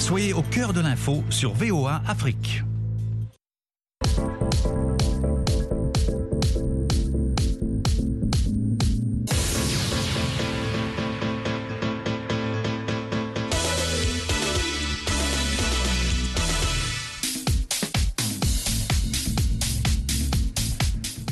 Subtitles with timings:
[0.00, 2.64] Soyez au cœur de l'info sur VOA Afrique.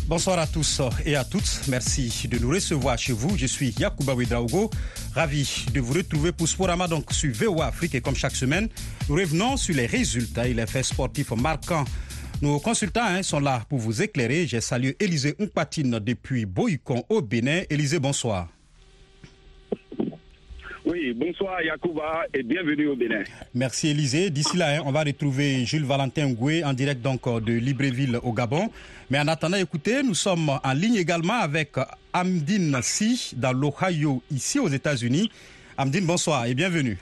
[0.07, 1.61] Bonsoir à tous et à toutes.
[1.69, 3.37] Merci de nous recevoir chez vous.
[3.37, 4.71] Je suis Yacouba Ouedraogo.
[5.19, 8.69] Ravi de vous retrouver pour Sporama donc sur VOA Afrique et comme chaque semaine,
[9.09, 11.85] nous revenons sur les résultats et les faits sportifs marquants.
[12.41, 14.47] Nos consultants hein, sont là pour vous éclairer.
[14.47, 17.63] J'ai salué Élisée Umpatine depuis Boycon au Bénin.
[17.69, 18.47] Élisée, bonsoir.
[20.91, 23.23] Oui, bonsoir Yacouba et bienvenue au Bénin.
[23.55, 24.31] Merci Élisée.
[24.31, 28.33] D'ici là, hein, on va retrouver Jules Valentin Ngoué en direct donc de Libreville au
[28.33, 28.71] Gabon.
[29.11, 31.73] Mais en attendant, écoutez, nous sommes en ligne également avec
[32.15, 35.31] Amdine Si dans l'Ohio, ici aux États-Unis.
[35.77, 36.97] Amdine, bonsoir et bienvenue.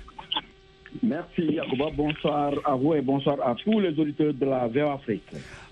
[1.02, 5.22] Merci Yacouba, bonsoir à vous et bonsoir à tous les auditeurs de la VOA Afrique.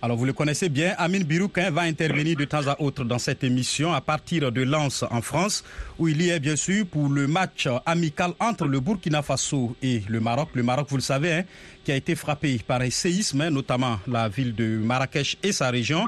[0.02, 3.44] Alors vous le connaissez bien, Amine Birouquin va intervenir de temps à autre dans cette
[3.44, 5.64] émission à partir de Lens en France,
[5.98, 10.02] où il y est bien sûr pour le match amical entre le Burkina Faso et
[10.08, 10.50] le Maroc.
[10.54, 11.44] Le Maroc, vous le savez, hein,
[11.84, 15.70] qui a été frappé par un séisme, hein, notamment la ville de Marrakech et sa
[15.70, 16.04] région.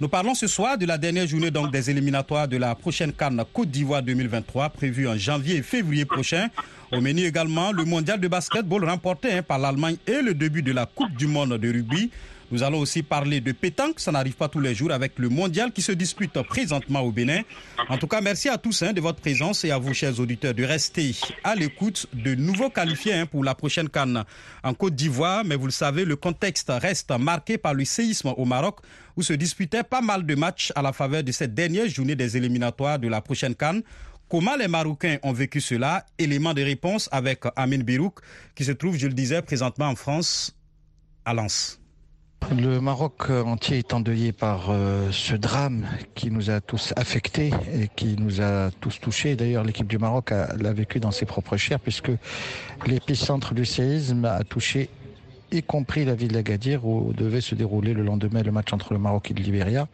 [0.00, 3.44] Nous parlons ce soir de la dernière journée donc des éliminatoires de la prochaine Cannes
[3.52, 6.48] Côte d'Ivoire 2023 prévue en janvier et février prochain.
[6.92, 10.72] Au menu également le mondial de basketball remporté hein, par l'Allemagne et le début de
[10.72, 12.10] la Coupe du monde de rugby.
[12.50, 15.70] Nous allons aussi parler de pétanque, ça n'arrive pas tous les jours, avec le mondial
[15.70, 17.42] qui se dispute présentement au Bénin.
[17.88, 20.52] En tout cas, merci à tous hein, de votre présence et à vous, chers auditeurs,
[20.52, 24.24] de rester à l'écoute de nouveaux qualifiés hein, pour la prochaine Cannes
[24.64, 25.44] en Côte d'Ivoire.
[25.44, 28.78] Mais vous le savez, le contexte reste marqué par le séisme au Maroc,
[29.16, 32.36] où se disputaient pas mal de matchs à la faveur de cette dernière journée des
[32.36, 33.82] éliminatoires de la prochaine Cannes.
[34.30, 36.06] Comment les Marocains ont vécu cela?
[36.16, 38.20] Élément de réponse avec Amin Birouk,
[38.54, 40.56] qui se trouve, je le disais, présentement en France,
[41.24, 41.80] à Lens.
[42.56, 45.84] Le Maroc entier est endeuillé par euh, ce drame
[46.14, 49.34] qui nous a tous affectés et qui nous a tous touchés.
[49.34, 52.12] D'ailleurs, l'équipe du Maroc l'a vécu dans ses propres chairs puisque
[52.86, 54.90] l'épicentre du séisme a touché
[55.52, 58.98] y compris la ville d'Agadir où devait se dérouler le lendemain le match entre le
[58.98, 59.88] Maroc et le Libéria.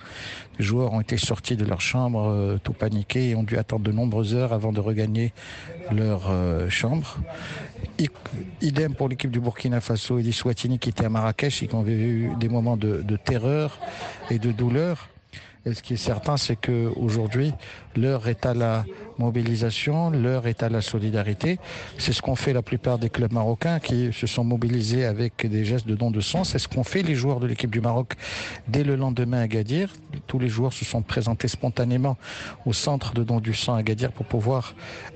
[0.58, 3.84] Les joueurs ont été sortis de leur chambre euh, tout paniqués et ont dû attendre
[3.84, 5.32] de nombreuses heures avant de regagner
[5.90, 7.18] leur euh, chambre.
[8.60, 11.74] Idem pour l'équipe du Burkina Faso et du Swatini qui étaient à Marrakech et qui
[11.74, 13.78] ont vécu des moments de, de terreur
[14.30, 15.08] et de douleur.
[15.66, 17.52] Et ce qui est certain, c'est qu'aujourd'hui,
[17.96, 18.84] l'heure est à la
[19.18, 21.58] mobilisation, l'heure est à la solidarité.
[21.98, 25.64] C'est ce qu'ont fait la plupart des clubs marocains qui se sont mobilisés avec des
[25.64, 26.44] gestes de don de sang.
[26.44, 28.12] C'est ce qu'ont fait les joueurs de l'équipe du Maroc
[28.68, 29.92] dès le lendemain à Gadir.
[30.28, 32.16] Tous les joueurs se sont présentés spontanément
[32.64, 34.74] au centre de don du sang à Gadir pour pouvoir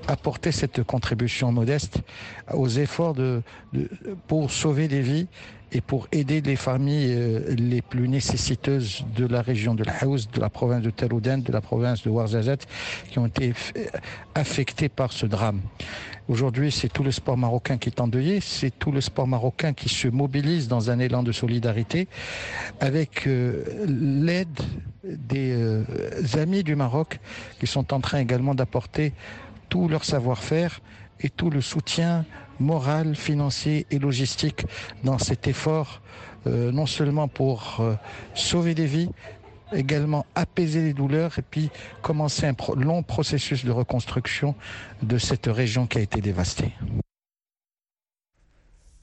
[0.09, 1.99] apporter cette contribution modeste
[2.53, 3.41] aux efforts de
[4.27, 5.27] pour sauver des vies
[5.71, 10.39] et pour aider les familles euh, les plus nécessiteuses de la région de l'Haouz, de
[10.39, 12.67] la province de Terouden, de la province de Ouarzazate,
[13.09, 13.53] qui ont été
[14.35, 15.61] affectées par ce drame.
[16.27, 19.89] Aujourd'hui, c'est tout le sport marocain qui est endeuillé, c'est tout le sport marocain qui
[19.89, 22.07] se mobilise dans un élan de solidarité
[22.79, 24.59] avec euh, l'aide
[25.03, 25.83] des euh,
[26.35, 27.19] amis du Maroc
[27.59, 29.13] qui sont en train également d'apporter
[29.69, 30.79] tout leur savoir-faire
[31.21, 32.25] et tout le soutien
[32.61, 34.65] moral, financier et logistique
[35.03, 36.01] dans cet effort,
[36.47, 37.95] euh, non seulement pour euh,
[38.33, 39.09] sauver des vies,
[39.73, 41.69] également apaiser les douleurs et puis
[42.01, 44.55] commencer un long processus de reconstruction
[45.01, 46.73] de cette région qui a été dévastée.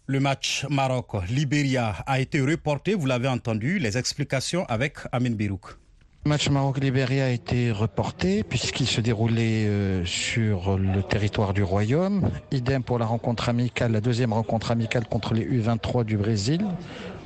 [0.07, 5.78] Le match Maroc-Libéria a été reporté, vous l'avez entendu, les explications avec Amin Birouk.
[6.25, 12.29] Le match Maroc-Libéria a été reporté puisqu'il se déroulait euh, sur le territoire du Royaume.
[12.51, 16.67] Idem pour la rencontre amicale, la deuxième rencontre amicale contre les U23 du Brésil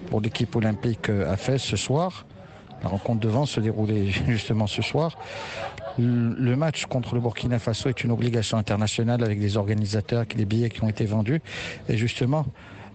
[0.08, 2.26] pour l'équipe olympique à Fès ce soir.
[2.82, 5.16] La rencontre devant se déroulait justement ce soir.
[5.98, 10.70] Le match contre le Burkina Faso est une obligation internationale avec des organisateurs, des billets
[10.70, 11.40] qui ont été vendus.
[11.88, 12.46] Et justement,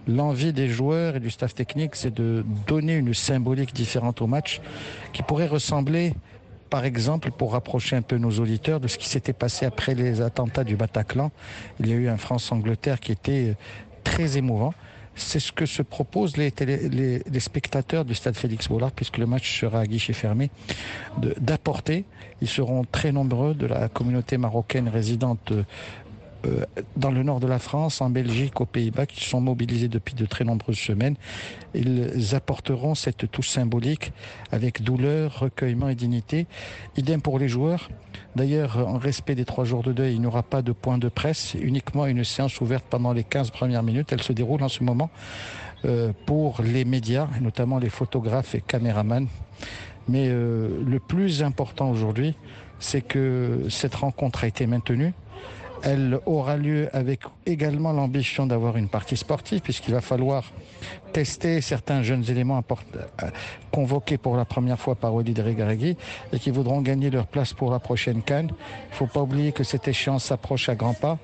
[0.08, 4.60] l'envie des joueurs et du staff technique, c'est de donner une symbolique différente au match
[5.12, 6.14] qui pourrait ressembler,
[6.70, 10.20] par exemple, pour rapprocher un peu nos auditeurs de ce qui s'était passé après les
[10.20, 11.30] attentats du Bataclan.
[11.78, 13.54] Il y a eu un France-Angleterre qui était
[14.02, 14.72] très émouvant.
[15.14, 16.52] C'est ce que se proposent les,
[17.40, 20.50] spectateurs du stade Félix Bollard, puisque le match sera à guichet fermé,
[21.38, 22.04] d'apporter.
[22.40, 25.64] Ils seront très nombreux de la communauté marocaine résidente euh,
[26.96, 30.24] dans le nord de la France, en Belgique, aux Pays-Bas, qui sont mobilisés depuis de
[30.24, 31.16] très nombreuses semaines.
[31.74, 34.12] Ils apporteront cette touche symbolique
[34.52, 36.46] avec douleur, recueillement et dignité.
[36.96, 37.88] Idem pour les joueurs.
[38.36, 41.08] D'ailleurs, en respect des trois jours de deuil, il n'y aura pas de point de
[41.08, 44.12] presse, uniquement une séance ouverte pendant les 15 premières minutes.
[44.12, 45.10] Elle se déroule en ce moment
[45.84, 49.28] euh, pour les médias, notamment les photographes et caméramans.
[50.08, 52.36] Mais euh, le plus important aujourd'hui,
[52.78, 55.12] c'est que cette rencontre a été maintenue.
[55.82, 60.44] Elle aura lieu avec également l'ambition d'avoir une partie sportive, puisqu'il va falloir
[61.12, 63.30] tester certains jeunes éléments euh,
[63.70, 65.96] convoqués pour la première fois par Walid Regaragui
[66.32, 68.50] et qui voudront gagner leur place pour la prochaine Cannes.
[68.50, 71.18] Il ne faut pas oublier que cette échéance s'approche à grands pas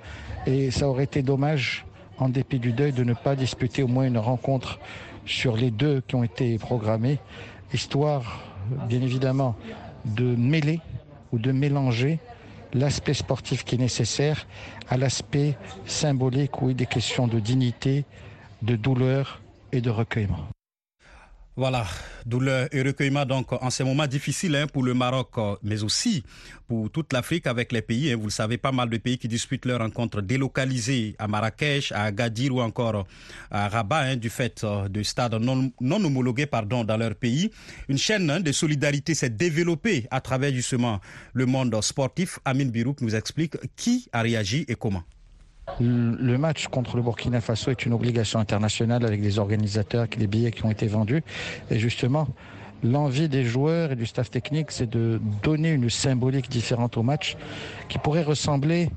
[0.47, 1.85] et ça aurait été dommage,
[2.19, 4.79] en dépit du deuil, de ne pas disputer au moins une rencontre
[5.27, 7.19] sur les deux qui ont été programmées,
[7.73, 8.43] histoire,
[8.89, 9.57] bien évidemment,
[10.05, 10.81] de mêler
[11.33, 12.21] ou de mélanger
[12.75, 14.47] l'aspect sportif qui est nécessaire
[14.89, 15.57] à l'aspect
[15.87, 18.05] symbolique où il est des questions de dignité,
[18.63, 19.41] de douleur
[19.73, 20.49] et de recueillement.
[21.57, 21.87] Voilà,
[22.27, 26.25] douleur et recueillement donc en ces moments difficiles hein, pour le Maroc, mais aussi
[26.67, 28.11] pour toute l'Afrique avec les pays.
[28.11, 28.17] Hein.
[28.17, 32.07] vous le savez, pas mal de pays qui disputent leurs rencontres délocalisées à Marrakech, à
[32.07, 33.07] Agadir ou encore
[33.53, 37.53] à Rabat hein, du fait euh, de stades non, homologués pardon, dans leur pays.
[37.89, 41.01] Une chaîne de solidarité s'est développée à travers justement
[41.35, 42.41] le monde sportif.
[42.45, 45.05] Amin Birouk nous explique qui a réagi et comment.
[45.81, 50.53] Le match contre le Burkina Faso est une obligation internationale avec des organisateurs, des billets
[50.53, 51.23] qui ont été vendus.
[51.71, 52.29] Et justement,
[52.83, 57.37] l'envie des joueurs et du staff technique, c'est de donner une symbolique différente au match
[57.89, 58.91] qui pourrait ressembler,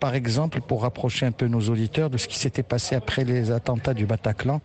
[0.00, 3.50] par exemple, pour rapprocher un peu nos auditeurs de ce qui s'était passé après les
[3.52, 4.60] attentats du Bataclan.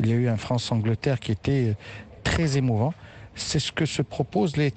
[0.00, 1.74] Il y a eu un France-Angleterre qui était
[2.22, 2.92] très émouvant.
[3.34, 4.70] C'est ce que se proposent les,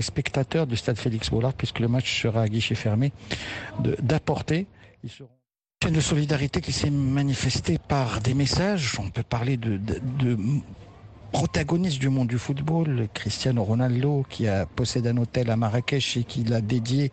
[0.00, 3.12] spectateurs du stade Félix Bollard, puisque le match sera à guichet fermé,
[4.00, 4.66] d'apporter.
[5.82, 8.98] Chaîne de solidarité qui s'est manifestée par des messages.
[9.00, 9.80] On peut parler de,
[11.32, 16.24] protagonistes du monde du football, Cristiano Ronaldo qui a possédé un hôtel à Marrakech et
[16.24, 17.12] qui l'a dédié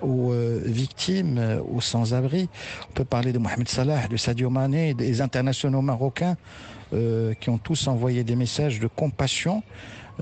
[0.00, 2.48] aux euh, victimes, aux sans-abri.
[2.88, 6.36] On peut parler de Mohamed Salah, de Sadio Mané, des internationaux marocains
[6.92, 9.64] euh, qui ont tous envoyé des messages de compassion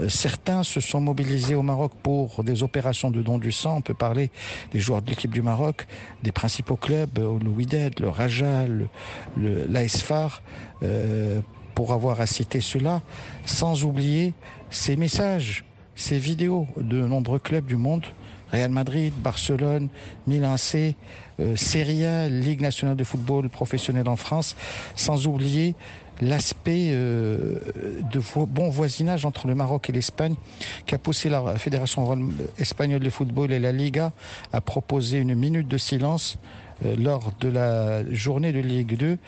[0.08, 3.76] certains se sont mobilisés au Maroc pour des opérations de don du sang.
[3.76, 4.30] On peut parler
[4.72, 5.86] des joueurs de l'équipe du Maroc,
[6.22, 8.64] des principaux clubs, euh, le Wydad, le Raja,
[9.36, 10.42] l'ASFAR,
[10.82, 11.40] euh,
[11.74, 13.02] pour avoir à citer cela,
[13.44, 14.34] sans oublier
[14.70, 18.04] ces messages, ces vidéos de nombreux clubs du monde.
[18.50, 19.88] Real Madrid, Barcelone,
[20.26, 20.94] Milan C,
[21.56, 24.56] Serie A, Ligue nationale de football professionnel en France,
[24.94, 25.74] sans oublier
[26.20, 27.59] l'aspect euh,
[28.12, 30.35] de bon voisinage entre le Maroc et l'Espagne
[30.87, 32.19] qui a poussé la Fédération
[32.59, 34.12] espagnole de football et la Liga
[34.53, 36.38] à proposer une minute de silence
[36.85, 39.19] euh, lors de la journée de Ligue 2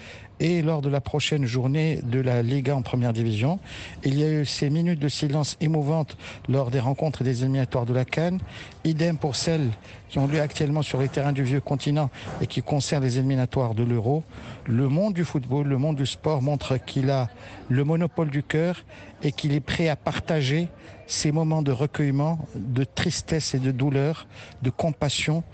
[0.41, 3.59] et lors de la prochaine journée de la Liga en première division.
[4.03, 6.17] Il y a eu ces minutes de silence émouvantes
[6.49, 8.41] lors des rencontres des éliminatoires de la Cannes.
[8.85, 9.71] Idem pour celles
[10.09, 12.11] qui ont lieu actuellement sur les terrains du vieux continent
[12.41, 14.25] et qui concernent les éliminatoires de l'Euro.
[14.67, 17.29] Le monde du football, le monde du sport montre qu'il a
[17.69, 18.85] le monopole du cœur
[19.23, 20.69] et qu'il est prêt à partager
[21.07, 24.27] ces moments de recueillement, de tristesse et de douleur,
[24.63, 25.45] de compassion,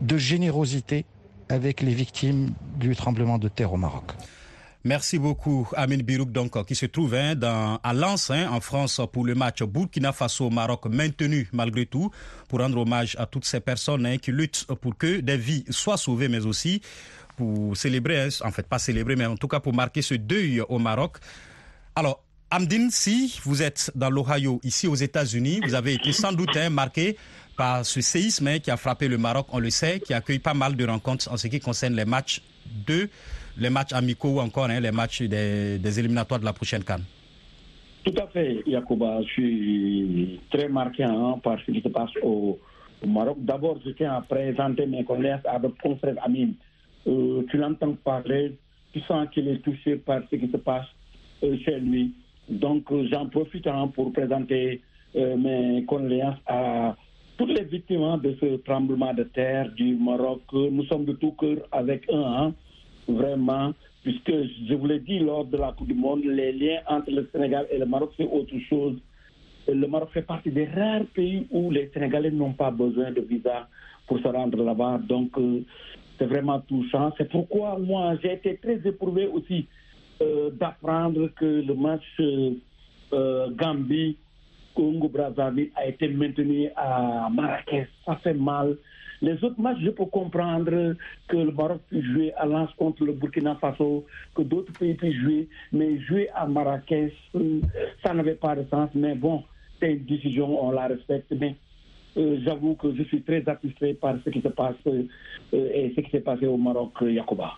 [0.00, 1.04] de générosité
[1.52, 4.12] avec les victimes du tremblement de terre au Maroc.
[4.84, 7.34] Merci beaucoup, Amin Birouk, donc, qui se trouve hein,
[7.84, 12.10] à Lens, hein, en France, pour le match Burkina Faso-Maroc maintenu malgré tout,
[12.48, 15.96] pour rendre hommage à toutes ces personnes hein, qui luttent pour que des vies soient
[15.96, 16.80] sauvées, mais aussi
[17.36, 20.78] pour célébrer, en fait pas célébrer, mais en tout cas pour marquer ce deuil au
[20.80, 21.18] Maroc.
[21.94, 26.54] Alors, Amdine, si vous êtes dans l'Ohio, ici aux États-Unis, vous avez été sans doute
[26.70, 27.16] marqué
[27.56, 30.76] par ce séisme qui a frappé le Maroc, on le sait, qui accueille pas mal
[30.76, 32.42] de rencontres en ce qui concerne les matchs
[32.86, 33.08] de
[33.56, 37.04] les matchs amicaux ou encore hein, les matchs des, éliminatoires de la prochaine Cannes.
[38.04, 39.22] Tout à fait, Yacouba.
[39.22, 42.58] Je suis très marqué hein, par ce qui se passe au,
[43.06, 43.38] Maroc.
[43.40, 46.52] D'abord, je tiens à présenter mes collègues à notre confrère Amine.
[47.06, 48.58] Euh, tu l'entends parler,
[48.92, 50.86] tu sens qu'il est touché par ce qui se passe
[51.44, 52.12] euh, chez lui.
[52.48, 54.80] Donc, euh, j'en profite hein, pour présenter
[55.14, 56.96] mes condoléances à
[57.36, 61.58] toutes les victimes de ce tremblement de terre du Maroc, nous sommes de tout cœur
[61.70, 62.54] avec un, hein,
[63.08, 63.72] vraiment,
[64.02, 64.32] puisque
[64.68, 67.66] je vous l'ai dit lors de la Coupe du Monde, les liens entre le Sénégal
[67.70, 68.96] et le Maroc, c'est autre chose.
[69.68, 73.68] Le Maroc fait partie des rares pays où les Sénégalais n'ont pas besoin de visa
[74.06, 75.00] pour se rendre là-bas.
[75.08, 75.60] Donc, euh,
[76.18, 77.12] c'est vraiment touchant.
[77.16, 79.66] C'est pourquoi moi, j'ai été très éprouvé aussi
[80.22, 84.16] euh, d'apprendre que le match euh, Gambie
[84.74, 87.88] Congo Brazzaville a été maintenu à Marrakech.
[88.06, 88.76] Ça fait mal.
[89.20, 90.94] Les autres matchs, je peux comprendre
[91.28, 95.20] que le Maroc puisse jouer à Lens contre le Burkina Faso, que d'autres pays puissent
[95.20, 97.60] jouer, mais jouer à Marrakech, euh,
[98.04, 98.90] ça n'avait pas de sens.
[98.94, 99.44] Mais bon,
[99.78, 101.32] c'est une décision, on la respecte.
[101.38, 101.54] Mais
[102.16, 105.04] euh, j'avoue que je suis très satisfait par ce qui se passe euh,
[105.52, 107.52] et ce qui s'est passé au Maroc, Yacouba.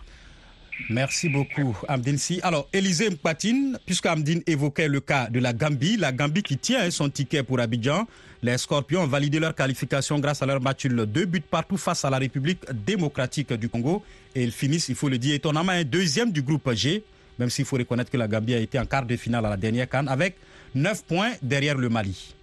[0.89, 2.17] Merci beaucoup, Amdine.
[2.43, 6.89] Alors, Élisée Mpatine, puisque Amdine évoquait le cas de la Gambie, la Gambie qui tient
[6.91, 8.07] son ticket pour Abidjan,
[8.43, 11.05] les Scorpions ont validé leur qualification grâce à leur match nul.
[11.05, 14.03] Deux buts partout face à la République démocratique du Congo.
[14.35, 17.03] Et ils finissent, il faut le dire, étonnamment un deuxième du groupe G,
[17.39, 19.57] même s'il faut reconnaître que la Gambie a été en quart de finale à la
[19.57, 20.35] dernière canne, avec
[20.75, 22.35] 9 points derrière le Mali.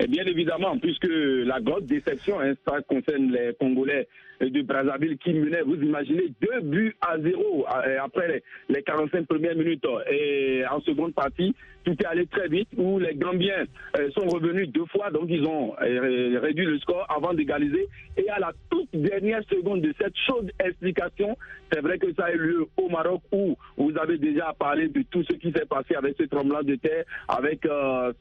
[0.00, 4.08] Et bien évidemment, puisque la grosse déception, hein, ça concerne les Congolais
[4.40, 9.56] de Brazzaville qui menaient, vous imaginez, deux buts à zéro euh, après les 45 premières
[9.56, 9.84] minutes.
[10.10, 11.54] Et en seconde partie,
[11.84, 13.64] tout est allé très vite, où les Gambiens
[13.98, 17.88] euh, sont revenus deux fois, donc ils ont euh, réduit le score avant d'égaliser.
[18.16, 21.36] Et à la toute dernière seconde de cette chaude explication,
[21.72, 25.02] c'est vrai que ça a eu lieu au Maroc, où vous avez déjà parlé de
[25.10, 27.66] tout ce qui s'est passé avec ce tremblement de terre, avec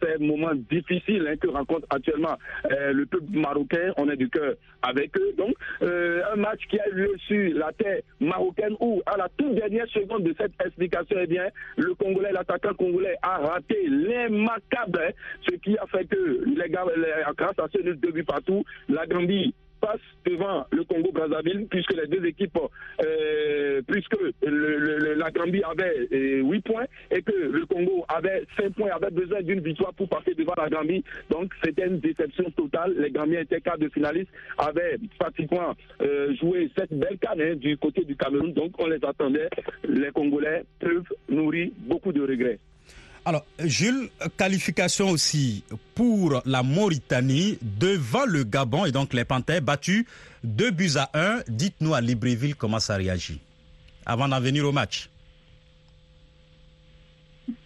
[0.01, 2.35] ces moments difficiles hein, que rencontre actuellement
[2.69, 3.93] le peuple marocain.
[3.97, 5.33] On est du cœur avec eux.
[5.37, 5.55] Donc,
[6.31, 9.87] un match qui a eu lieu sur la terre marocaine où, à la toute dernière
[9.87, 11.47] seconde de cette explication, eh bien,
[11.77, 15.11] le Congolais, l'attaquant congolais a raté l'immarquable, hein,
[15.49, 16.85] ce qui a fait que, les gars,
[17.37, 22.25] grâce à ce deux buts partout, la Gambie passe devant le Congo-Brazzaville, puisque les deux
[22.25, 22.57] équipes,
[23.03, 28.89] euh, puisque la Gambie avait 8 euh, points et que le Congo avait 5 points,
[28.91, 31.03] avait besoin d'une victoire pour passer devant la Gambie.
[31.29, 32.95] Donc c'était une déception totale.
[32.97, 37.77] Les Gambiens étaient quart de finalistes, avaient pratiquement euh, joué cette belle canne hein, du
[37.77, 38.53] côté du Cameroun.
[38.53, 39.49] Donc on les attendait.
[39.87, 42.59] Les Congolais peuvent nourrir beaucoup de regrets.
[43.27, 44.07] Alors, Jules,
[44.37, 45.65] qualification aussi
[45.95, 50.05] pour la Mauritanie devant le Gabon et donc les Panthères battus
[50.45, 51.41] 2 buts à 1.
[51.49, 53.41] Dites-nous à Libreville comment ça réagit
[54.05, 55.09] avant d'en venir au match.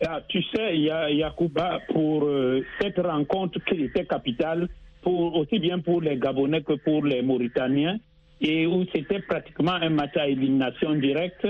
[0.04, 4.68] Ah, tu sais, Yacouba pour euh, cette rencontre qui était capitale,
[5.04, 8.00] pour, aussi bien pour les Gabonais que pour les Mauritaniens,
[8.42, 11.48] et où c'était pratiquement un match à élimination directe.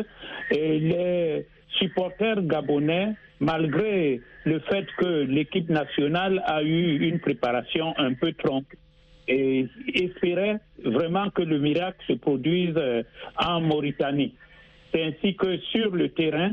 [0.53, 1.47] Et les
[1.79, 8.77] supporters gabonais malgré le fait que l'équipe nationale a eu une préparation un peu tronque
[9.27, 13.03] et espérait vraiment que le miracle se produise euh,
[13.37, 14.35] en Mauritanie.
[14.93, 16.51] C'est ainsi que sur le terrain,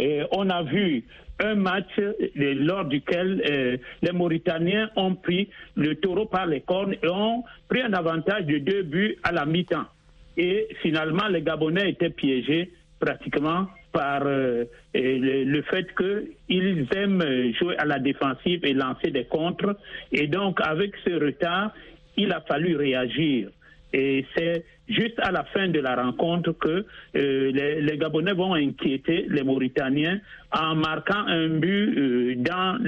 [0.00, 1.04] euh, on a vu
[1.40, 7.08] un match euh, lors duquel les Mauritaniens ont pris le taureau par les cornes et
[7.08, 9.86] ont pris un avantage de deux buts à la mi-temps.
[10.36, 17.24] Et finalement, les Gabonais étaient piégés pratiquement par euh, le, fait qu'ils aiment
[17.58, 19.74] jouer à la défensive et lancer des contres.
[20.12, 21.72] Et donc, avec ce retard,
[22.18, 23.48] il a fallu réagir.
[23.92, 26.84] Et c'est juste à la fin de la rencontre que
[27.16, 30.20] euh, les, Gabonais vont inquiéter les Mauritaniens
[30.52, 32.78] en marquant un but euh, dans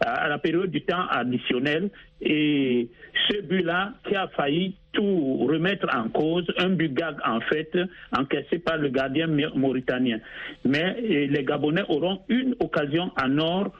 [0.00, 1.90] à la période du temps additionnel.
[2.20, 2.88] Et
[3.28, 7.76] ce but-là qui a failli tout remettre en cause, un but gag en fait,
[8.16, 10.18] encaissé par le gardien mauritanien.
[10.64, 13.72] Mais les Gabonais auront une occasion en or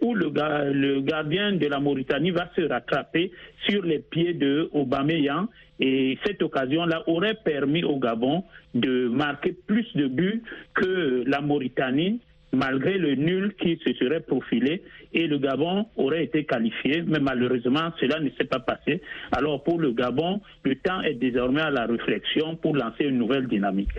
[0.00, 0.30] où le,
[0.72, 3.32] le, gardien de la Mauritanie va se rattraper
[3.66, 5.46] sur les pieds de Aubameyang.
[5.80, 10.42] Et cette occasion-là aurait permis au Gabon de marquer plus de buts
[10.74, 12.20] que la Mauritanie
[12.54, 14.82] malgré le nul qui se serait profilé
[15.12, 19.00] et le Gabon aurait été qualifié, mais malheureusement cela ne s'est pas passé.
[19.32, 23.46] Alors pour le Gabon, le temps est désormais à la réflexion pour lancer une nouvelle
[23.46, 23.90] dynamique.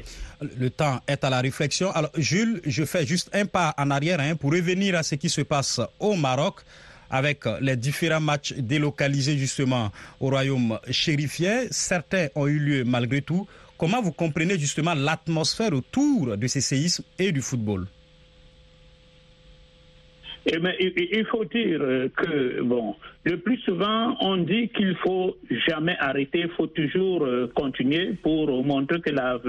[0.60, 1.92] Le temps est à la réflexion.
[1.92, 5.30] Alors Jules, je fais juste un pas en arrière hein, pour revenir à ce qui
[5.30, 6.62] se passe au Maroc
[7.10, 11.66] avec les différents matchs délocalisés justement au royaume chérifien.
[11.72, 13.48] Certains ont eu lieu malgré tout.
[13.78, 17.88] Comment vous comprenez justement l'atmosphère autour de ces séismes et du football?
[20.46, 21.80] Eh bien, il faut dire
[22.16, 25.36] que, bon, le plus souvent, on dit qu'il faut
[25.68, 29.40] jamais arrêter, il faut toujours euh, continuer pour montrer que la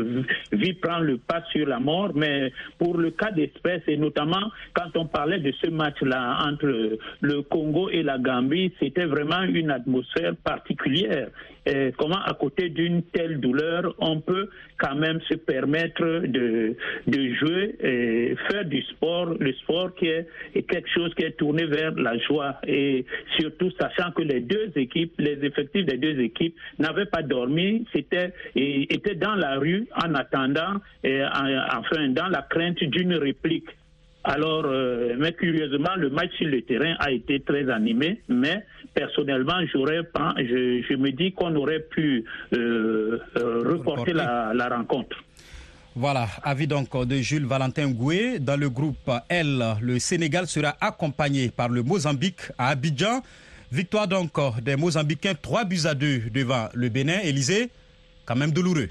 [0.52, 2.12] vie prend le pas sur la mort.
[2.14, 7.42] Mais pour le cas d'espèce, et notamment quand on parlait de ce match-là entre le
[7.42, 11.28] Congo et la Gambie, c'était vraiment une atmosphère particulière.
[11.66, 17.74] Et comment, à côté d'une telle douleur, on peut quand même se permettre de, jouer
[17.80, 20.28] et faire du sport, le sport qui est,
[20.68, 22.60] quelque chose qui est tourné vers la joie.
[22.66, 23.04] Et
[23.38, 28.32] surtout sachant que les deux équipes, les effectifs des deux équipes n'avaient pas dormi, c'était
[28.54, 33.68] étaient dans la rue en attendant, enfin dans la crainte d'une réplique
[34.28, 39.60] Alors, euh, mais curieusement, le match sur le terrain a été très animé, mais personnellement,
[39.72, 45.16] j'aurais pas, je, je, me dis qu'on aurait pu euh, euh, reporter la, la, rencontre.
[45.94, 48.40] Voilà, avis donc de Jules Valentin Goué.
[48.40, 53.22] Dans le groupe L, le Sénégal sera accompagné par le Mozambique à Abidjan.
[53.70, 57.20] Victoire donc des Mozambicains, 3 buts à 2 devant le Bénin.
[57.22, 57.70] Élysée,
[58.24, 58.88] quand même douloureux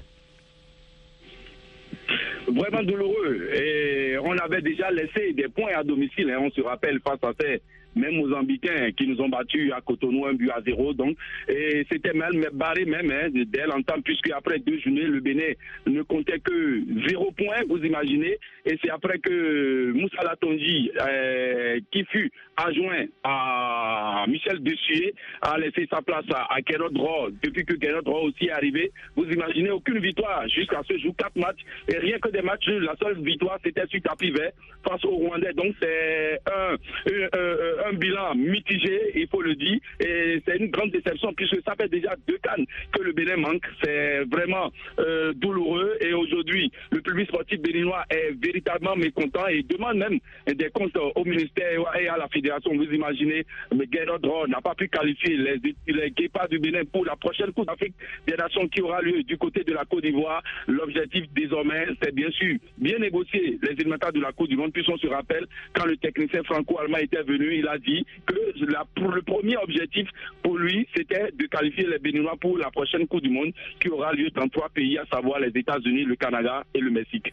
[2.56, 3.50] vraiment douloureux.
[3.54, 7.32] Et on avait déjà laissé des points à domicile, hein, on se rappelle, face à
[7.40, 7.62] ces
[7.96, 10.92] même Mozambicains qui nous ont battus à Cotonou un but à zéro.
[10.92, 11.16] Donc,
[11.48, 15.52] et c'était mal barré même hein, dès longtemps, puisque après deux journées, le Bénin
[15.86, 18.38] ne comptait que zéro point, vous imaginez.
[18.64, 25.86] Et c'est après que Moussa Latonji, euh, qui fut adjoint à Michel Dessuyer, a laissé
[25.90, 30.80] sa place à, à Depuis que Kenod aussi est arrivé, vous imaginez aucune victoire jusqu'à
[30.88, 32.66] ce jour, quatre matchs et rien que des matchs.
[32.66, 34.52] La seule victoire, c'était sur tapis vert
[34.88, 35.52] face au Rwandais.
[35.52, 41.62] Donc c'est un, bilan mitigé, il faut le dire, et c'est une grande déception puisque
[41.64, 43.64] ça fait déjà deux cannes que le Bénin manque.
[43.82, 49.96] C'est vraiment euh, douloureux et aujourd'hui, le public sportif béninois est véritablement mécontent et demande
[49.96, 52.74] même des comptes au ministère et à la fédération.
[52.74, 56.12] Vous imaginez, mais Guerrero n'a pas pu qualifier les, les
[56.50, 57.94] du Bénin pour la prochaine Coupe d'Afrique
[58.26, 60.42] des Nations qui aura lieu du côté de la Côte d'Ivoire.
[60.66, 64.72] L'objectif désormais, c'est bien sûr bien négocier les éléments de la Coupe du Monde.
[64.72, 68.34] Puisqu'on se rappelle, quand le technicien franco-allemand était venu, il a dit que
[68.70, 70.08] la, pour le premier objectif
[70.42, 74.12] pour lui, c'était de qualifier les Béninois pour la prochaine Coupe du Monde qui aura
[74.12, 77.32] lieu dans trois pays, à savoir les États-Unis, le Canada et le Mexique.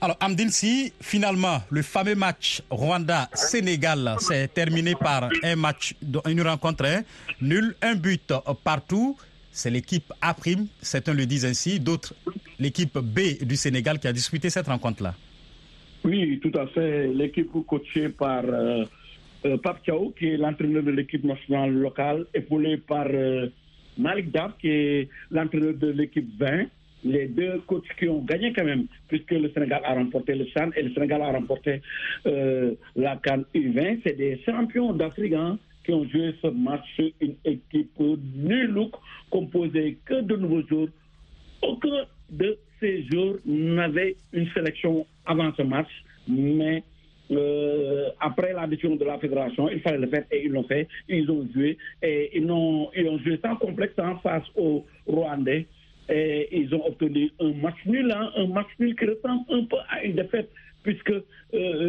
[0.00, 5.94] Alors, Amdine, si finalement le fameux match Rwanda-Sénégal s'est terminé par un match,
[6.28, 7.02] une rencontre hein,
[7.40, 9.16] nul, un but partout,
[9.50, 10.34] c'est l'équipe A',
[10.82, 12.12] certains le disent ainsi, d'autres
[12.58, 15.14] l'équipe B du Sénégal qui a disputé cette rencontre-là.
[16.04, 17.06] Oui, tout à fait.
[17.08, 18.84] L'équipe coachée par euh,
[19.46, 23.48] euh Pape Thiaou, qui est l'entraîneur de l'équipe nationale locale, épaulé par euh,
[23.98, 26.66] Malik Dab, qui est l'entraîneur de l'équipe 20
[27.04, 30.70] les deux coachs qui ont gagné quand même, puisque le Sénégal a remporté le Chan
[30.74, 31.82] et le Sénégal a remporté
[32.26, 34.00] euh, la Cannes U20.
[34.04, 36.86] C'est des champions d'Afrique hein, qui ont joué ce match,
[37.20, 38.88] une équipe nulle
[39.30, 40.88] composée que de nouveaux jours.
[41.62, 45.88] Aucun de ces jours n'avait une sélection avant ce match,
[46.26, 46.82] mais
[47.30, 50.88] euh, après la de la fédération, il fallait le faire et ils l'ont fait.
[51.08, 55.66] Ils ont joué et ils ont, ils ont joué sans complexe en face aux Rwandais
[56.08, 59.76] et ils ont obtenu un match nul, hein, un match nul qui ressemble un peu
[59.88, 60.50] à une défaite,
[60.82, 61.22] puisque euh,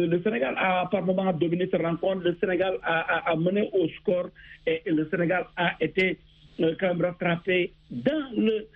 [0.06, 4.30] le Sénégal a par moment dominé cette rencontre, le Sénégal a, a, mené au score
[4.66, 6.18] et le Sénégal a été
[6.60, 8.66] euh, quand même rattrapé dans, le,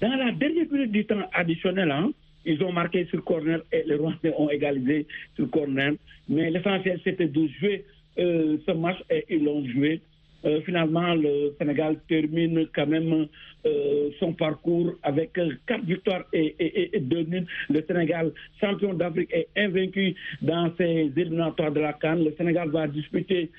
[0.00, 1.90] dans la dernière minute du temps additionnel.
[1.92, 2.10] Hein,
[2.44, 5.92] ils ont marqué sur corner et les Rwandais ont égalisé sur corner.
[6.28, 7.84] Mais l'essentiel, c'était de jouer
[8.18, 10.00] euh, ce match et ils l'ont joué.
[10.44, 13.28] Euh, finalement, le Sénégal termine quand même
[13.64, 17.46] euh, son parcours avec quatre victoires et, deux nuls.
[17.70, 22.24] Le Sénégal, champion d'Afrique, est invaincu dans ses éliminatoires de la Cannes.
[22.24, 23.50] Le Sénégal va disputer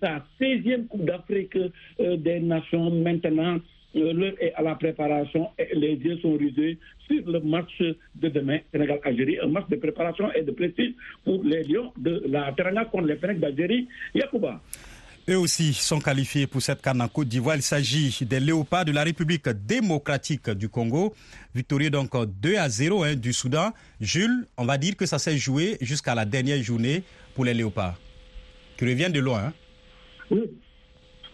[0.00, 1.58] sa 16e Coupe d'Afrique
[1.98, 3.58] des Nations maintenant.
[3.94, 8.58] L'heure est à la préparation et les yeux sont risés sur le match de demain,
[8.72, 13.06] Sénégal-Algérie, un match de préparation et de prestige pour les Lions de la Teranga contre
[13.06, 13.86] les Fennecs d'Algérie.
[14.14, 14.60] Yacouba.
[15.26, 17.56] Eux aussi sont qualifiés pour cette canne en Côte d'Ivoire.
[17.56, 21.14] Il s'agit des Léopards de la République démocratique du Congo.
[21.54, 22.10] Victorieux donc
[22.42, 23.70] 2 à 0 hein, du Soudan.
[24.00, 27.04] Jules, on va dire que ça s'est joué jusqu'à la dernière journée
[27.34, 27.98] pour les Léopards,
[28.76, 29.44] qui reviennent de loin.
[29.46, 29.52] Hein.
[30.30, 30.42] Oui.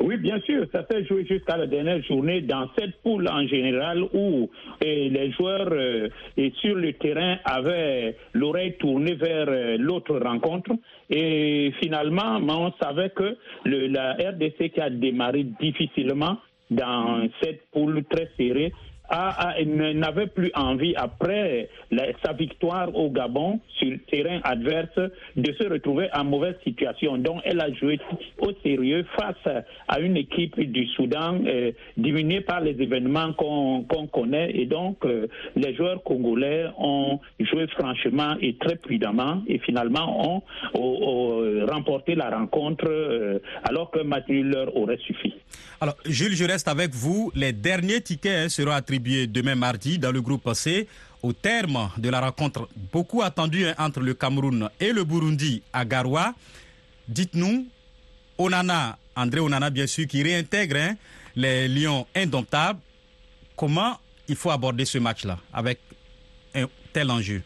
[0.03, 4.03] Oui, bien sûr, ça s'est joué jusqu'à la dernière journée dans cette poule en général
[4.15, 4.49] où
[4.81, 6.09] eh, les joueurs euh,
[6.61, 10.71] sur le terrain avaient l'oreille tournée vers euh, l'autre rencontre.
[11.11, 13.37] Et finalement, on savait que
[13.67, 16.39] le, la RDC qui a démarré difficilement
[16.71, 18.73] dans cette poule très serrée
[19.11, 21.69] n'avait plus envie, après
[22.25, 24.99] sa victoire au Gabon sur le terrain adverse,
[25.37, 27.17] de se retrouver en mauvaise situation.
[27.19, 27.99] Donc, elle a joué
[28.39, 34.51] au sérieux face à une équipe du Soudan euh, diminuée par les événements qu'on connaît.
[34.55, 40.43] Et donc, euh, les joueurs congolais ont joué franchement et très prudemment et finalement ont,
[41.71, 45.35] remporté la rencontre euh, alors que match leur aurait suffi.
[45.81, 47.31] Alors, Jules, je reste avec vous.
[47.35, 50.87] Les derniers tickets hein, seront attribués demain mardi dans le groupe C.
[51.23, 56.35] Au terme de la rencontre beaucoup attendue entre le Cameroun et le Burundi à Garoua,
[57.09, 57.67] dites-nous,
[58.39, 60.95] Onana, André Onana bien sûr, qui réintègre hein,
[61.37, 62.81] les Lions indomptables,
[63.55, 65.79] comment il faut aborder ce match-là avec
[66.55, 67.43] un tel enjeu?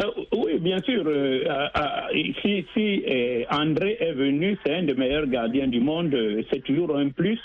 [0.00, 1.02] Euh, bien sûr.
[1.06, 1.44] Euh,
[2.42, 3.02] si, si
[3.50, 6.14] André est venu, c'est un des meilleurs gardiens du monde.
[6.50, 7.40] C'est toujours un plus.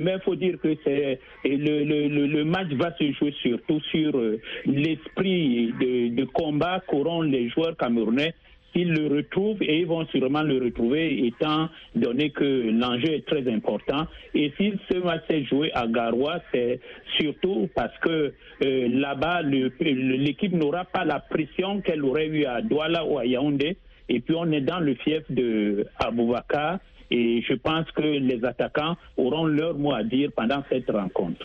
[0.00, 4.20] Mais il faut dire que c'est le, le, le, match va se jouer surtout sur
[4.66, 8.34] l'esprit de, de combat qu'auront les joueurs camerounais
[8.72, 13.46] s'ils le retrouvent, et ils vont sûrement le retrouver étant donné que l'enjeu est très
[13.52, 14.06] important.
[14.34, 16.80] Et si ce match s'est joué à Garoua, c'est
[17.18, 18.32] surtout parce que
[18.64, 23.76] euh, là-bas, l'équipe n'aura pas la pression qu'elle aurait eu à Douala ou à Yaoundé.
[24.08, 26.78] Et puis on est dans le fief de Aboubakar.
[27.10, 31.44] Et je pense que les attaquants auront leur mot à dire pendant cette rencontre.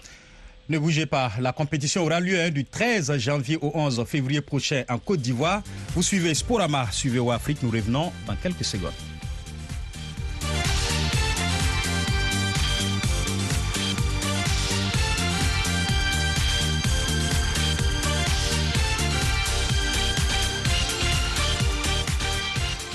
[0.67, 4.83] Ne bougez pas, la compétition aura lieu hein, du 13 janvier au 11 février prochain
[4.89, 5.61] en Côte d'Ivoire.
[5.89, 9.14] Vous suivez Sporama, suivez au Afrique, nous revenons dans quelques secondes.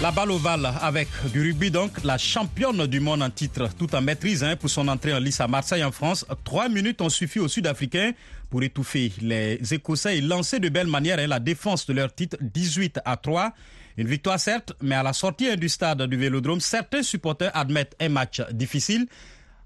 [0.02, 4.00] La balle ovale avec du rugby, donc la championne du monde en titre, tout en
[4.00, 6.24] maîtrise hein, pour son entrée en lice à Marseille en France.
[6.42, 8.12] Trois minutes ont suffi aux Sud-Africains
[8.48, 12.38] pour étouffer les Écossais et lancer de belle manière hein, la défense de leur titre
[12.40, 13.52] 18 à 3.
[13.98, 17.94] Une victoire certes, mais à la sortie hein, du stade du Vélodrome, certains supporters admettent
[18.00, 19.06] un match difficile.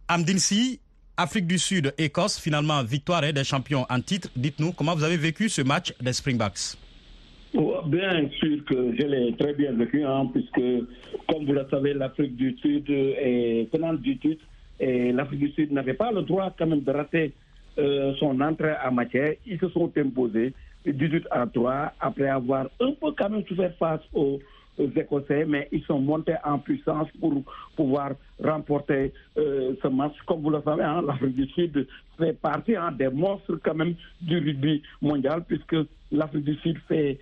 [0.08, 0.80] Amdinsi,
[1.16, 4.28] Afrique du Sud, Écosse, finalement victoire des champions en titre.
[4.34, 6.76] Dites-nous comment vous avez vécu ce match des Springboks.
[7.54, 10.60] Bien sûr que je l'ai très bien vécu, hein, puisque,
[11.28, 14.44] comme vous le savez, l'Afrique du Sud est tenante du titre
[14.80, 17.32] et l'Afrique du Sud n'avait pas le droit quand même de rater
[17.78, 19.34] euh, son entrée en matière.
[19.46, 20.52] Ils se sont imposés
[20.84, 24.40] 18 à 3 après avoir un peu quand même souffert face aux
[24.78, 27.42] Écossais, mais ils sont montés en puissance pour
[27.76, 30.14] pouvoir remporter euh, ce match.
[30.26, 31.86] Comme vous le savez, hein, l'Afrique du Sud
[32.18, 35.76] fait partie hein, des monstres quand même du rugby mondial, puisque
[36.10, 37.18] l'Afrique du Sud fait,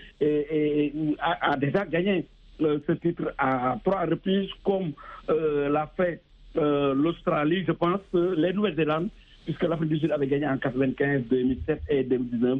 [1.20, 2.26] a, déjà gagné
[2.62, 4.92] euh, ce titre à trois reprises, comme
[5.28, 6.22] euh, l'a fait
[6.54, 9.08] l'Australie, je pense, les Nouvelle-Zélande,
[9.44, 12.58] puisque l'Afrique du Sud avait gagné en 95, 2007 et 2019.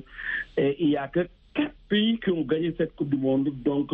[0.56, 3.50] Et il n'y a que quatre pays qui ont gagné cette Coupe du Monde.
[3.64, 3.90] Donc,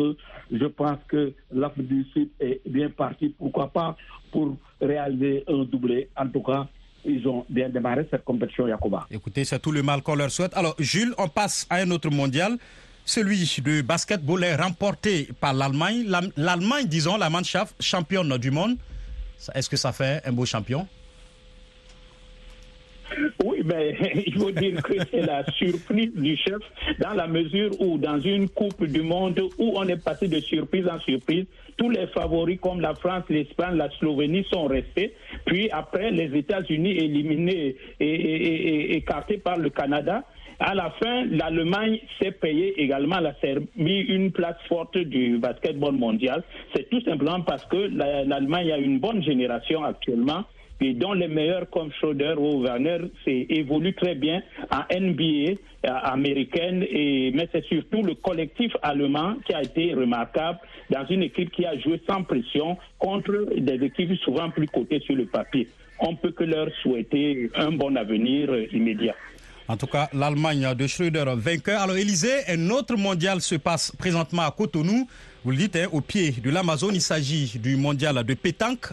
[0.51, 3.29] je pense que l'Afrique du Sud est bien partie.
[3.37, 3.95] Pourquoi pas
[4.31, 6.09] pour réaliser un doublé.
[6.15, 6.67] En tout cas,
[7.05, 9.07] ils ont bien démarré cette compétition, Yacoba.
[9.11, 10.55] Écoutez, c'est tout le mal qu'on leur souhaite.
[10.55, 12.57] Alors, Jules, on passe à un autre mondial.
[13.05, 16.05] Celui de basketball est remporté par l'Allemagne.
[16.37, 18.77] L'Allemagne, disons, la Mannschaft, championne du monde.
[19.55, 20.87] Est-ce que ça fait un beau champion?
[23.43, 23.95] Oui, mais
[24.25, 26.59] il faut dire que c'est la surprise du chef
[26.99, 30.87] dans la mesure où dans une Coupe du Monde où on est passé de surprise
[30.87, 31.45] en surprise,
[31.77, 35.13] tous les favoris comme la France, l'Espagne, la Slovénie sont restés.
[35.45, 40.23] Puis après, les États-Unis éliminés et, écartés par le Canada.
[40.59, 46.43] À la fin, l'Allemagne s'est payée également la Serbie une place forte du basketball mondial.
[46.75, 47.77] C'est tout simplement parce que
[48.27, 50.43] l'Allemagne a une bonne génération actuellement
[50.81, 57.31] et dont les meilleurs comme Schroeder ou Werner évoluent très bien en NBA américaine, et,
[57.33, 61.77] mais c'est surtout le collectif allemand qui a été remarquable dans une équipe qui a
[61.79, 65.67] joué sans pression contre des équipes souvent plus cotées sur le papier.
[65.99, 69.15] On peut que leur souhaiter un bon avenir immédiat.
[69.67, 71.81] En tout cas, l'Allemagne de Schröder vainqueur.
[71.81, 75.07] Alors, Élysée, un autre mondial se passe présentement à Cotonou.
[75.43, 76.89] Vous le dites, hein, au pied de l'Amazon.
[76.91, 78.87] Il s'agit du mondial de pétanque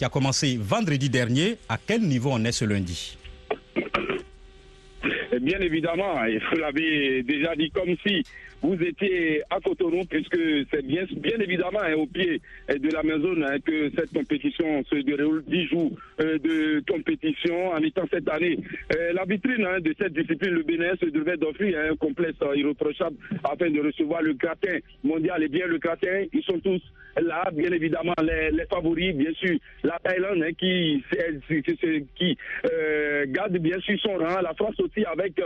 [0.00, 1.58] qui a commencé vendredi dernier.
[1.68, 3.18] À quel niveau on est ce lundi?
[5.42, 8.22] Bien évidemment, vous l'avez déjà dit comme si
[8.62, 10.38] vous étiez à Cotonou, puisque
[10.70, 11.04] c'est bien,
[11.40, 15.42] évidemment hein, au pied de la maison hein, que cette compétition se déroule.
[15.46, 18.58] 10 jours euh, de compétition en étant cette année.
[18.94, 23.16] Euh, la vitrine hein, de cette discipline, le Bénin, se devait d'offrir un complexe irréprochable
[23.44, 25.42] afin de recevoir le gratin mondial.
[25.42, 26.80] Et bien le gratin, ils sont tous
[27.20, 31.02] là, bien évidemment, les, favoris, bien sûr, la Thaïlande qui,
[32.16, 32.38] qui
[32.70, 35.40] euh, garde bien sûr son rang, la France aussi avec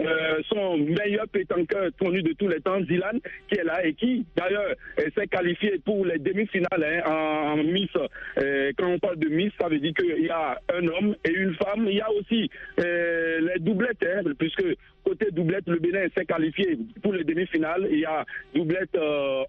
[0.00, 4.24] euh, son meilleur pétanqueur connu de tous les temps, Zilan, qui est là et qui,
[4.36, 7.90] d'ailleurs, euh, s'est qualifié pour les demi-finales hein, en, Miss.
[8.38, 11.32] Euh, quand on parle de Miss, ça veut dire qu'il y a un homme et
[11.32, 11.86] une femme.
[11.88, 14.64] Il y a aussi les doublettes, hein, puisque
[15.08, 17.88] côté doublette, le Bénin s'est qualifié pour les demi-finales.
[17.90, 18.96] Il y a doublette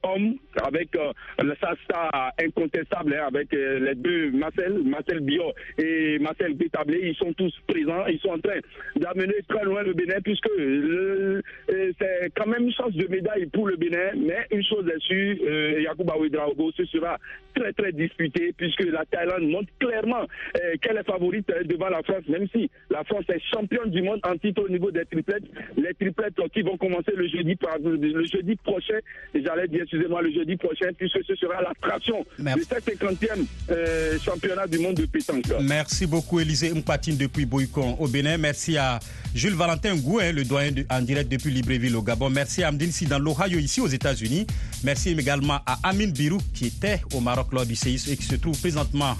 [0.04, 7.00] homme avec le Sasta incontestable hein, avec les deux Marcel, Marcel Bio et Marcel Bétablé.
[7.04, 8.06] Ils sont tous présents.
[8.08, 8.60] Ils sont en train
[8.96, 11.44] d'amener très loin le Bénin puisque puisque
[12.00, 15.38] c'est quand même une chance de médaille pour le Bénin, mais une chose est sûre,
[15.48, 17.18] euh, Yacouba Ouedraogo, ce sera
[17.56, 20.26] très très disputé puisque la Thaïlande montre clairement
[20.82, 24.38] qu'elle est favorite devant la France, même si la France est championne du monde en
[24.38, 25.44] titre au niveau des triplettes.
[25.78, 29.00] Les triplettes qui vont commencer le jeudi, le jeudi prochain,
[29.34, 34.80] j'allais dire, excusez-moi, le jeudi prochain, puisque ce sera l'attraction du 50e euh, championnat du
[34.80, 35.46] monde de pétanque.
[35.62, 38.38] Merci beaucoup, Élisée Mpatine depuis Boycon au Bénin.
[38.38, 39.00] Merci à
[39.34, 42.30] Jules Valentin Gouin, le doyen en direct depuis Libreville au Gabon.
[42.30, 44.48] Merci à Amdine dans l'Ohio, ici aux États-Unis.
[44.84, 48.36] Merci également à Amin Birou, qui était au Maroc lors du séisme et qui se
[48.36, 49.16] trouve présentement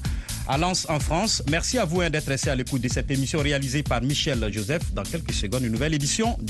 [0.50, 1.44] à Lens en France.
[1.50, 4.82] Merci à vous hein, d'être resté à l'écoute de cette émission réalisée par Michel Joseph.
[4.94, 6.48] Dans quelques secondes, une nouvelle édition du